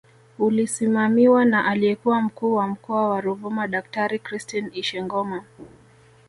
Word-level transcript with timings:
Ulisimamiwa 0.39 1.45
na 1.45 1.65
aliyekuwa 1.65 2.21
Mkuu 2.21 2.53
wa 2.53 2.67
Mkoa 2.67 3.09
wa 3.09 3.21
Ruvuma 3.21 3.67
Daktari 3.67 4.19
Christine 4.19 4.69
Ishengoma 4.73 5.43